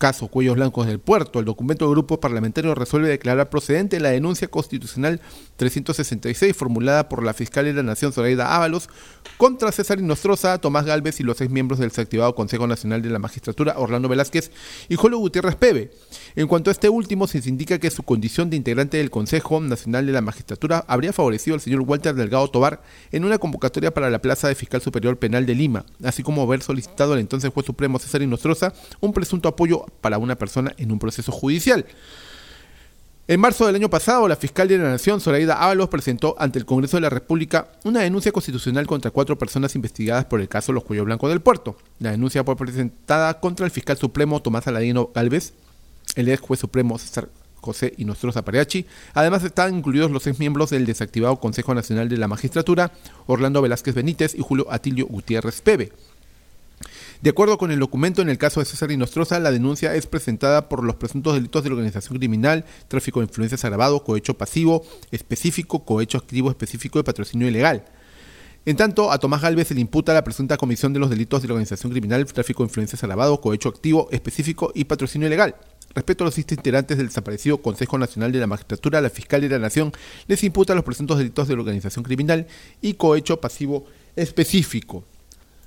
caso 0.01 0.29
Cuellos 0.29 0.57
Blancos 0.57 0.87
del 0.87 0.99
Puerto, 0.99 1.39
el 1.39 1.45
documento 1.45 1.85
del 1.85 1.93
grupo 1.93 2.19
parlamentario 2.19 2.75
resuelve 2.75 3.09
declarar 3.09 3.51
procedente 3.51 4.01
la 4.01 4.09
denuncia 4.09 4.49
constitucional 4.49 5.21
366 5.57 6.57
formulada 6.57 7.11
por 7.11 7.23
la 7.23 7.35
fiscal 7.35 7.67
de 7.67 7.75
la 7.75 7.83
Nación 7.83 8.11
Zoraida 8.11 8.57
Ábalos 8.57 8.89
contra 9.37 9.71
César 9.71 10.01
Inostroza, 10.01 10.57
Tomás 10.59 10.87
Galvez 10.87 11.21
y 11.21 11.23
los 11.23 11.37
seis 11.37 11.51
miembros 11.51 11.79
del 11.79 11.91
desactivado 11.91 12.35
Consejo 12.35 12.67
Nacional 12.67 13.03
de 13.03 13.11
la 13.11 13.19
Magistratura, 13.19 13.75
Orlando 13.77 14.09
Velázquez 14.09 14.51
y 14.89 14.97
Julio 14.97 15.19
Gutiérrez 15.19 15.55
Pebe. 15.57 15.91
En 16.35 16.49
cuanto 16.49 16.71
a 16.71 16.73
este 16.73 16.89
último, 16.89 17.27
se 17.27 17.47
indica 17.47 17.79
que 17.79 17.91
su 17.91 18.03
condición 18.03 18.49
de 18.49 18.57
integrante 18.57 18.97
del 18.97 19.11
Consejo 19.11 19.61
Nacional 19.61 20.07
de 20.07 20.13
la 20.13 20.23
Magistratura 20.23 20.83
habría 20.89 21.13
favorecido 21.13 21.55
al 21.55 21.61
señor 21.61 21.83
Walter 21.83 22.15
Delgado 22.15 22.49
Tobar 22.49 22.83
en 23.13 23.27
una 23.27 23.37
convocatoria 23.37 23.93
para 23.93 24.09
la 24.09 24.23
plaza 24.23 24.49
de 24.49 24.55
Fiscal 24.55 24.81
Superior 24.81 25.19
Penal 25.19 25.45
de 25.45 25.55
Lima, 25.55 25.85
así 26.03 26.23
como 26.23 26.41
haber 26.41 26.63
solicitado 26.63 27.13
al 27.13 27.19
entonces 27.19 27.53
juez 27.53 27.67
supremo 27.67 27.99
César 27.99 28.23
Inostroza 28.23 28.73
un 29.01 29.13
presunto 29.13 29.47
apoyo 29.51 29.85
para 30.01 30.19
una 30.19 30.37
persona 30.37 30.75
en 30.79 30.93
un 30.93 30.99
proceso 30.99 31.33
judicial. 31.33 31.87
En 33.31 33.39
marzo 33.39 33.65
del 33.65 33.77
año 33.77 33.89
pasado, 33.89 34.27
la 34.27 34.35
fiscal 34.35 34.67
de 34.67 34.77
la 34.77 34.91
Nación, 34.91 35.21
Zoraida 35.21 35.63
Ábalos, 35.63 35.89
presentó 35.89 36.35
ante 36.39 36.59
el 36.59 36.67
Congreso 36.67 36.97
de 36.97 37.03
la 37.03 37.11
República 37.11 37.69
una 37.85 38.01
denuncia 38.01 38.33
constitucional 38.33 38.89
contra 38.89 39.13
cuatro 39.13 39.39
personas 39.39 39.77
investigadas 39.77 40.25
por 40.25 40.41
el 40.41 40.49
caso 40.49 40.73
Los 40.73 40.83
Cuello 40.83 41.05
Blanco 41.05 41.29
del 41.29 41.41
Puerto. 41.41 41.77
La 42.01 42.11
denuncia 42.11 42.43
fue 42.43 42.57
presentada 42.57 43.39
contra 43.39 43.67
el 43.67 43.71
fiscal 43.71 43.97
supremo 43.97 44.43
Tomás 44.43 44.67
Aladino 44.67 45.11
Galvez, 45.15 45.53
el 46.17 46.29
ex 46.29 46.41
juez 46.41 46.59
supremo 46.59 46.99
César 46.99 47.29
José 47.61 47.95
Inostroza 47.99 48.45
Pareachi. 48.45 48.87
Además 49.15 49.45
están 49.45 49.77
incluidos 49.77 50.11
los 50.11 50.25
seis 50.25 50.39
miembros 50.39 50.71
del 50.71 50.87
desactivado 50.87 51.39
Consejo 51.39 51.73
Nacional 51.73 52.09
de 52.09 52.17
la 52.17 52.27
Magistratura, 52.27 52.91
Orlando 53.27 53.63
Velázquez 53.63 53.95
Benítez 53.95 54.35
y 54.35 54.41
Julio 54.41 54.67
Atilio 54.71 55.07
Gutiérrez 55.07 55.61
Pebe. 55.61 55.93
De 57.23 57.29
acuerdo 57.29 57.59
con 57.59 57.71
el 57.71 57.79
documento, 57.79 58.23
en 58.23 58.31
el 58.31 58.39
caso 58.39 58.61
de 58.61 58.67
César 58.67 58.91
Inostroza, 58.91 59.39
la 59.41 59.51
denuncia 59.51 59.95
es 59.95 60.07
presentada 60.07 60.71
por 60.71 60.83
los 60.83 60.97
presuntos 60.97 61.35
delitos 61.35 61.63
de 61.63 61.69
organización 61.69 62.17
criminal, 62.17 62.65
tráfico 62.89 63.21
de 63.21 63.27
influencias 63.27 63.63
agravado, 63.63 64.03
cohecho 64.03 64.39
pasivo 64.39 64.87
específico, 65.11 65.85
cohecho 65.85 66.17
activo 66.17 66.49
específico 66.49 66.99
y 66.99 67.03
patrocinio 67.03 67.47
ilegal. 67.47 67.85
En 68.65 68.77
tanto, 68.77 69.13
a 69.13 69.19
Tomás 69.19 69.43
Galvez 69.43 69.69
se 69.69 69.75
le 69.75 69.83
imputa 69.83 70.15
la 70.15 70.25
presunta 70.25 70.57
comisión 70.57 70.95
de 70.95 70.99
los 70.99 71.11
delitos 71.11 71.43
de 71.43 71.49
la 71.49 71.55
organización 71.55 71.93
criminal, 71.93 72.25
tráfico 72.25 72.63
de 72.63 72.69
influencias 72.69 73.03
agravado, 73.05 73.39
cohecho 73.43 73.69
activo 73.69 74.09
específico 74.11 74.73
y 74.75 74.85
patrocinio 74.85 75.29
ilegal. 75.29 75.57
Respecto 75.95 76.25
a 76.25 76.27
los 76.27 76.39
integrantes 76.39 76.97
del 76.97 77.09
desaparecido 77.09 77.59
Consejo 77.59 77.99
Nacional 77.99 78.33
de 78.33 78.39
la 78.39 78.47
Magistratura, 78.47 79.03
la 79.03 79.11
Fiscal 79.11 79.43
de 79.43 79.49
la 79.51 79.59
Nación 79.59 79.93
les 80.27 80.43
imputa 80.43 80.75
los 80.75 80.85
presuntos 80.85 81.19
delitos 81.19 81.49
de 81.49 81.55
organización 81.55 82.03
criminal 82.03 82.47
y 82.81 82.95
cohecho 82.95 83.43
pasivo 83.43 83.85
específico. 84.17 85.05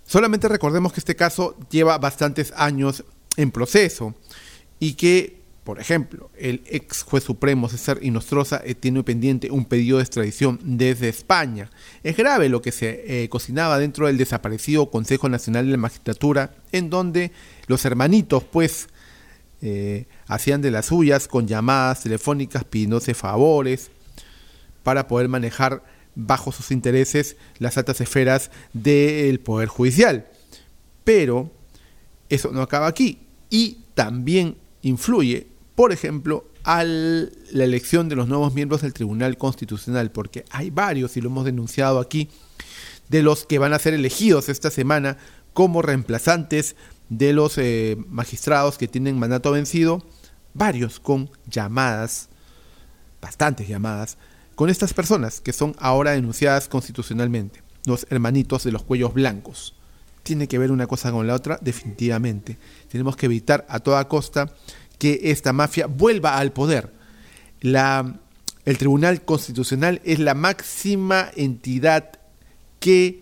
Solamente 0.05 0.47
recordemos 0.47 0.93
que 0.93 0.99
este 0.99 1.15
caso 1.15 1.57
lleva 1.69 1.97
bastantes 1.97 2.53
años 2.55 3.03
en 3.37 3.51
proceso 3.51 4.13
y 4.79 4.93
que, 4.93 5.41
por 5.63 5.79
ejemplo, 5.79 6.29
el 6.37 6.61
ex 6.65 7.03
juez 7.03 7.23
supremo 7.23 7.69
César 7.69 7.99
Inostroza 8.01 8.61
eh, 8.65 8.75
tiene 8.75 9.03
pendiente 9.03 9.49
un 9.49 9.65
pedido 9.65 9.97
de 9.97 10.03
extradición 10.03 10.59
desde 10.61 11.09
España. 11.09 11.69
Es 12.03 12.17
grave 12.17 12.49
lo 12.49 12.61
que 12.61 12.71
se 12.71 13.23
eh, 13.23 13.29
cocinaba 13.29 13.79
dentro 13.79 14.07
del 14.07 14.17
desaparecido 14.17 14.91
Consejo 14.91 15.29
Nacional 15.29 15.65
de 15.65 15.71
la 15.71 15.77
Magistratura, 15.77 16.53
en 16.71 16.89
donde 16.89 17.31
los 17.67 17.85
hermanitos, 17.85 18.43
pues, 18.43 18.89
eh, 19.61 20.05
hacían 20.27 20.61
de 20.61 20.71
las 20.71 20.87
suyas 20.87 21.29
con 21.29 21.47
llamadas 21.47 22.03
telefónicas 22.03 22.65
pidiéndose 22.65 23.13
favores 23.13 23.89
para 24.83 25.07
poder 25.07 25.29
manejar 25.29 25.81
bajo 26.15 26.51
sus 26.51 26.71
intereses 26.71 27.35
las 27.59 27.77
altas 27.77 28.01
esferas 28.01 28.51
del 28.73 29.39
Poder 29.39 29.67
Judicial. 29.67 30.27
Pero 31.03 31.51
eso 32.29 32.51
no 32.51 32.61
acaba 32.61 32.87
aquí 32.87 33.19
y 33.49 33.79
también 33.93 34.57
influye, 34.81 35.47
por 35.75 35.91
ejemplo, 35.91 36.45
a 36.63 36.83
la 36.83 37.63
elección 37.63 38.07
de 38.09 38.15
los 38.15 38.27
nuevos 38.27 38.53
miembros 38.53 38.81
del 38.81 38.93
Tribunal 38.93 39.37
Constitucional, 39.37 40.11
porque 40.11 40.45
hay 40.49 40.69
varios, 40.69 41.17
y 41.17 41.21
lo 41.21 41.29
hemos 41.29 41.45
denunciado 41.45 41.99
aquí, 41.99 42.29
de 43.09 43.21
los 43.21 43.45
que 43.45 43.59
van 43.59 43.73
a 43.73 43.79
ser 43.79 43.93
elegidos 43.93 44.49
esta 44.49 44.71
semana 44.71 45.17
como 45.53 45.81
reemplazantes 45.81 46.75
de 47.09 47.33
los 47.33 47.57
eh, 47.57 47.97
magistrados 48.07 48.77
que 48.77 48.87
tienen 48.87 49.19
mandato 49.19 49.51
vencido, 49.51 50.05
varios 50.53 50.99
con 50.99 51.29
llamadas, 51.47 52.29
bastantes 53.21 53.67
llamadas, 53.67 54.17
con 54.55 54.69
estas 54.69 54.93
personas 54.93 55.41
que 55.41 55.53
son 55.53 55.75
ahora 55.79 56.11
denunciadas 56.11 56.67
constitucionalmente, 56.67 57.61
los 57.85 58.05
hermanitos 58.09 58.63
de 58.63 58.71
los 58.71 58.83
cuellos 58.83 59.13
blancos. 59.13 59.75
Tiene 60.23 60.47
que 60.47 60.57
ver 60.57 60.71
una 60.71 60.87
cosa 60.87 61.11
con 61.11 61.27
la 61.27 61.35
otra, 61.35 61.59
definitivamente. 61.61 62.57
Tenemos 62.89 63.17
que 63.17 63.25
evitar 63.25 63.65
a 63.67 63.79
toda 63.79 64.07
costa 64.07 64.53
que 64.97 65.19
esta 65.23 65.51
mafia 65.51 65.87
vuelva 65.87 66.37
al 66.37 66.53
poder. 66.53 66.93
El 67.61 68.77
Tribunal 68.77 69.25
Constitucional 69.25 70.01
es 70.05 70.19
la 70.19 70.33
máxima 70.33 71.29
entidad 71.35 72.19
que 72.79 73.21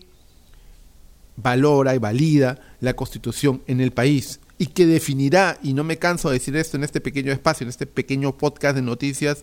valora 1.36 1.94
y 1.94 1.98
valida 1.98 2.60
la 2.80 2.94
Constitución 2.94 3.62
en 3.66 3.80
el 3.80 3.90
país 3.90 4.38
y 4.58 4.66
que 4.66 4.86
definirá, 4.86 5.58
y 5.60 5.72
no 5.72 5.82
me 5.82 5.98
canso 5.98 6.28
de 6.28 6.38
decir 6.38 6.54
esto 6.54 6.76
en 6.76 6.84
este 6.84 7.00
pequeño 7.00 7.32
espacio, 7.32 7.64
en 7.64 7.70
este 7.70 7.86
pequeño 7.86 8.36
podcast 8.36 8.76
de 8.76 8.82
noticias, 8.82 9.42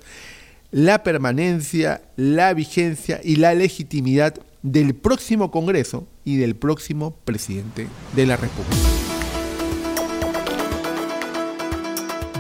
la 0.71 1.03
permanencia, 1.03 2.01
la 2.15 2.53
vigencia 2.53 3.19
y 3.23 3.37
la 3.37 3.53
legitimidad 3.53 4.35
del 4.61 4.93
próximo 4.93 5.51
Congreso 5.51 6.07
y 6.23 6.37
del 6.37 6.55
próximo 6.55 7.15
presidente 7.25 7.87
de 8.15 8.25
la 8.25 8.37
República. 8.37 8.75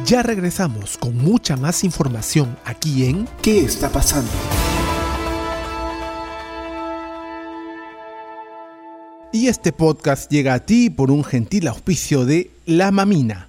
Ya 0.05 0.23
regresamos 0.23 0.97
con 0.97 1.17
mucha 1.17 1.55
más 1.55 1.83
información 1.83 2.57
aquí 2.65 3.05
en 3.05 3.27
¿Qué 3.41 3.59
está 3.59 3.89
pasando? 3.89 4.31
Y 9.31 9.47
este 9.47 9.71
podcast 9.71 10.31
llega 10.31 10.55
a 10.55 10.65
ti 10.65 10.89
por 10.89 11.11
un 11.11 11.23
gentil 11.23 11.67
auspicio 11.67 12.25
de 12.25 12.49
La 12.65 12.89
Mamina 12.89 13.48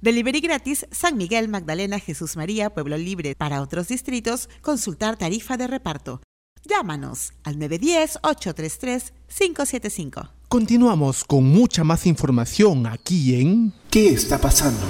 Delivery 0.00 0.40
gratis 0.40 0.86
San 0.92 1.16
Miguel, 1.16 1.48
Magdalena, 1.48 1.98
Jesús 1.98 2.36
María, 2.36 2.70
Pueblo 2.70 2.96
Libre. 2.96 3.34
Para 3.34 3.60
otros 3.62 3.88
distritos, 3.88 4.48
consultar 4.62 5.16
tarifa 5.16 5.56
de 5.56 5.66
reparto. 5.66 6.20
Llámanos 6.64 7.32
al 7.42 7.58
910-833-575. 7.58 10.30
Continuamos 10.48 11.24
con 11.24 11.42
mucha 11.44 11.82
más 11.82 12.06
información 12.06 12.86
aquí 12.86 13.40
en 13.40 13.72
¿Qué 13.90 14.10
está 14.10 14.38
pasando? 14.38 14.86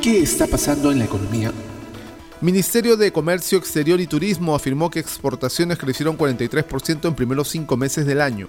¿Qué 0.00 0.20
está 0.20 0.46
pasando 0.46 0.92
en 0.92 1.00
la 1.00 1.06
economía? 1.06 1.52
Ministerio 2.40 2.96
de 2.96 3.10
Comercio 3.12 3.58
Exterior 3.58 4.00
y 4.00 4.06
Turismo 4.06 4.54
afirmó 4.54 4.88
que 4.88 5.00
exportaciones 5.00 5.78
crecieron 5.78 6.16
43% 6.16 7.08
en 7.08 7.16
primeros 7.16 7.48
cinco 7.48 7.76
meses 7.76 8.06
del 8.06 8.20
año. 8.20 8.48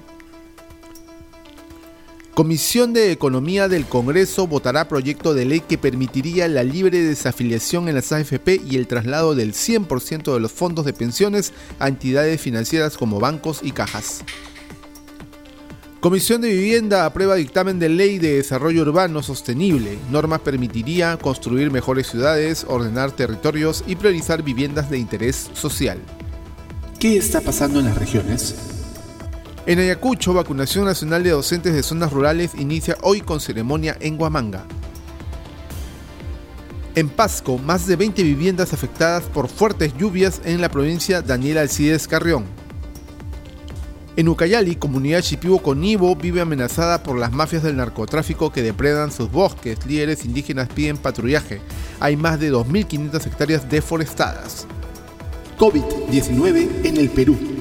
Comisión 2.38 2.94
de 2.94 3.12
Economía 3.12 3.68
del 3.68 3.88
Congreso 3.88 4.46
votará 4.46 4.88
proyecto 4.88 5.34
de 5.34 5.44
ley 5.44 5.60
que 5.60 5.80
permitiría 5.80 6.48
la 6.48 6.64
libre 6.64 7.02
desafiliación 7.02 7.90
en 7.90 7.96
las 7.96 8.12
AFP 8.12 8.62
y 8.64 8.76
el 8.76 8.86
traslado 8.86 9.34
del 9.34 9.54
100% 9.54 10.32
de 10.32 10.40
los 10.40 10.52
fondos 10.52 10.86
de 10.86 10.94
pensiones 10.94 11.52
a 11.80 11.88
entidades 11.88 12.40
financieras 12.40 12.96
como 12.96 13.20
bancos 13.20 13.62
y 13.64 13.72
cajas. 13.72 14.24
Comisión 16.00 16.42
de 16.42 16.50
Vivienda 16.50 17.08
aprueba 17.08 17.34
dictamen 17.34 17.80
de 17.80 17.90
ley 17.90 18.20
de 18.20 18.36
desarrollo 18.36 18.84
urbano 18.84 19.24
sostenible. 19.24 19.98
Norma 20.12 20.38
permitiría 20.38 21.18
construir 21.18 21.72
mejores 21.72 22.06
ciudades, 22.06 22.68
ordenar 22.70 23.14
territorios 23.14 23.84
y 23.88 23.96
priorizar 23.96 24.44
viviendas 24.44 24.92
de 24.92 25.00
interés 25.00 25.50
social. 25.56 25.98
¿Qué 27.00 27.18
está 27.18 27.42
pasando 27.42 27.80
en 27.80 27.86
las 27.86 27.98
regiones? 27.98 28.77
En 29.68 29.80
Ayacucho, 29.80 30.34
vacunación 30.34 30.86
nacional 30.86 31.24
de 31.24 31.32
docentes 31.32 31.74
de 31.74 31.84
zonas 31.84 32.14
rurales 32.14 32.56
inicia 32.56 32.98
hoy 33.02 33.20
con 33.20 33.42
ceremonia 33.42 33.98
en 34.00 34.18
Huamanga. 34.18 34.66
En 36.96 37.10
Pasco, 37.10 37.58
más 37.58 37.86
de 37.86 37.98
20 37.98 38.24
viviendas 38.24 38.72
afectadas 38.72 39.26
por 39.26 39.50
fuertes 39.50 39.94
lluvias 39.98 40.40
en 40.46 40.62
la 40.62 40.70
provincia 40.70 41.22
Daniel 41.22 41.58
Alcides 41.58 42.08
Carrión. 42.08 42.46
En 44.16 44.30
Ucayali, 44.30 44.78
comunidad 44.78 45.22
Shipibo 45.22 45.62
Conibo 45.62 46.16
vive 46.16 46.40
amenazada 46.40 47.04
por 47.04 47.20
las 47.20 47.34
mafias 47.34 47.62
del 47.62 47.76
narcotráfico 47.76 48.54
que 48.54 48.62
depredan 48.62 49.12
sus 49.12 49.30
bosques. 49.30 49.86
Líderes 49.86 50.24
indígenas 50.24 50.70
piden 50.70 50.96
patrullaje. 50.96 51.60
Hay 52.00 52.16
más 52.16 52.40
de 52.40 52.54
2.500 52.54 53.28
hectáreas 53.28 53.70
deforestadas. 53.70 54.66
COVID-19 55.58 56.86
en 56.86 56.96
el 56.96 57.10
Perú. 57.10 57.57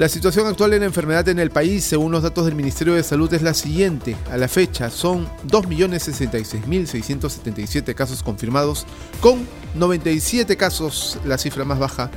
La 0.00 0.08
situación 0.08 0.46
actual 0.46 0.70
de 0.70 0.78
la 0.78 0.86
enfermedad 0.86 1.28
en 1.28 1.38
el 1.38 1.50
país, 1.50 1.84
según 1.84 2.10
los 2.10 2.22
datos 2.22 2.46
del 2.46 2.54
Ministerio 2.54 2.94
de 2.94 3.02
Salud, 3.02 3.30
es 3.34 3.42
la 3.42 3.52
siguiente. 3.52 4.16
A 4.30 4.38
la 4.38 4.48
fecha 4.48 4.88
son 4.88 5.28
2.066.677 5.46 7.94
casos 7.94 8.22
confirmados, 8.22 8.86
con 9.20 9.46
97 9.74 10.56
casos, 10.56 11.18
la 11.26 11.36
cifra 11.36 11.66
más 11.66 11.78
baja, 11.78 12.10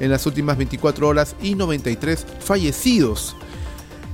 en 0.00 0.10
las 0.10 0.26
últimas 0.26 0.58
24 0.58 1.08
horas 1.08 1.34
y 1.40 1.54
93 1.54 2.26
fallecidos. 2.40 3.34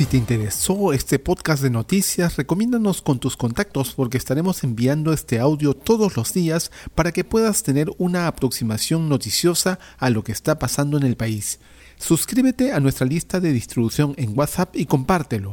Si 0.00 0.06
te 0.06 0.16
interesó 0.16 0.94
este 0.94 1.18
podcast 1.18 1.62
de 1.62 1.68
noticias, 1.68 2.36
recomiéndanos 2.36 3.02
con 3.02 3.18
tus 3.18 3.36
contactos 3.36 3.92
porque 3.92 4.16
estaremos 4.16 4.64
enviando 4.64 5.12
este 5.12 5.40
audio 5.40 5.74
todos 5.74 6.16
los 6.16 6.32
días 6.32 6.70
para 6.94 7.12
que 7.12 7.22
puedas 7.22 7.62
tener 7.62 7.90
una 7.98 8.26
aproximación 8.26 9.10
noticiosa 9.10 9.78
a 9.98 10.08
lo 10.08 10.24
que 10.24 10.32
está 10.32 10.58
pasando 10.58 10.96
en 10.96 11.02
el 11.02 11.16
país. 11.16 11.60
Suscríbete 11.98 12.72
a 12.72 12.80
nuestra 12.80 13.06
lista 13.06 13.40
de 13.40 13.52
distribución 13.52 14.14
en 14.16 14.32
WhatsApp 14.38 14.74
y 14.74 14.86
compártelo. 14.86 15.52